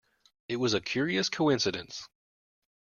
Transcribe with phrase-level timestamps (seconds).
[0.47, 2.09] It was a curious coincidence.